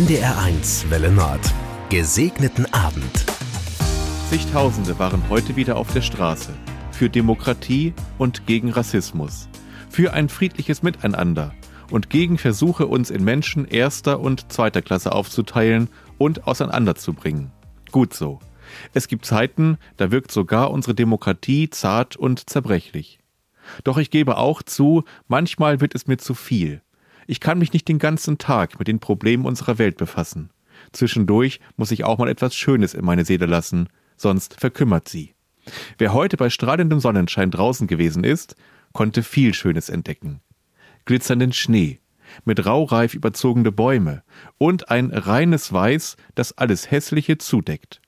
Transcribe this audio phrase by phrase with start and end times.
[0.00, 1.40] NDR1 Welle Nord.
[1.90, 3.26] Gesegneten Abend.
[4.30, 6.54] Zigtausende waren heute wieder auf der Straße.
[6.90, 9.50] Für Demokratie und gegen Rassismus.
[9.90, 11.52] Für ein friedliches Miteinander
[11.90, 17.52] und gegen Versuche, uns in Menschen erster und zweiter Klasse aufzuteilen und auseinanderzubringen.
[17.92, 18.38] Gut so.
[18.94, 23.18] Es gibt Zeiten, da wirkt sogar unsere Demokratie zart und zerbrechlich.
[23.84, 26.80] Doch ich gebe auch zu, manchmal wird es mir zu viel.
[27.30, 30.50] Ich kann mich nicht den ganzen Tag mit den Problemen unserer Welt befassen.
[30.90, 35.36] Zwischendurch muss ich auch mal etwas Schönes in meine Seele lassen, sonst verkümmert sie.
[35.96, 38.56] Wer heute bei strahlendem Sonnenschein draußen gewesen ist,
[38.92, 40.40] konnte viel Schönes entdecken.
[41.04, 42.00] Glitzernden Schnee,
[42.44, 44.24] mit raureif überzogene Bäume
[44.58, 48.02] und ein reines Weiß, das alles Hässliche zudeckt.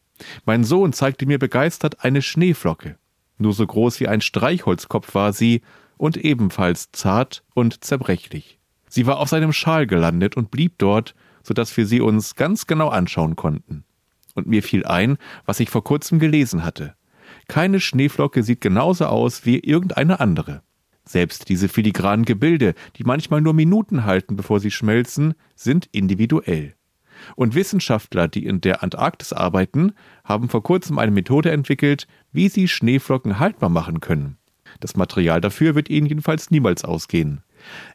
[0.47, 2.97] Mein Sohn zeigte mir begeistert eine Schneeflocke.
[3.39, 5.63] Nur so groß wie ein Streichholzkopf war sie
[5.97, 8.59] und ebenfalls zart und zerbrechlich.
[8.95, 12.67] Sie war auf seinem Schal gelandet und blieb dort, so dass wir sie uns ganz
[12.67, 13.85] genau anschauen konnten.
[14.35, 16.95] Und mir fiel ein, was ich vor kurzem gelesen hatte.
[17.49, 20.63] Keine Schneeflocke sieht genauso aus wie irgendeine andere.
[21.07, 26.75] Selbst diese filigranen Gebilde, die manchmal nur Minuten halten, bevor sie schmelzen, sind individuell.
[27.35, 32.69] Und Wissenschaftler, die in der Antarktis arbeiten, haben vor kurzem eine Methode entwickelt, wie sie
[32.69, 34.37] Schneeflocken haltbar machen können.
[34.81, 37.43] Das Material dafür wird ihnen jedenfalls niemals ausgehen.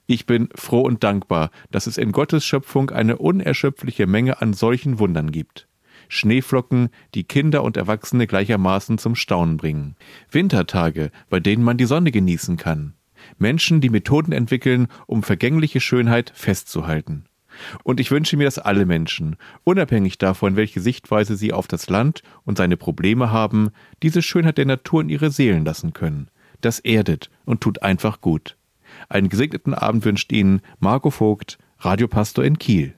[0.06, 5.00] Ich bin froh und dankbar, dass es in Gottes Schöpfung eine unerschöpfliche Menge an solchen
[5.00, 5.67] Wundern gibt.
[6.09, 9.95] Schneeflocken, die Kinder und Erwachsene gleichermaßen zum Staunen bringen.
[10.31, 12.94] Wintertage, bei denen man die Sonne genießen kann.
[13.38, 17.25] Menschen, die Methoden entwickeln, um vergängliche Schönheit festzuhalten.
[17.84, 22.22] Und ich wünsche mir, dass alle Menschen, unabhängig davon, welche Sichtweise sie auf das Land
[22.44, 23.69] und seine Probleme haben,
[24.03, 26.30] diese Schönheit der Natur in ihre Seelen lassen können.
[26.61, 28.58] Das erdet und tut einfach gut.
[29.09, 32.97] Einen gesegneten Abend wünscht Ihnen Marco Vogt, Radiopastor in Kiel.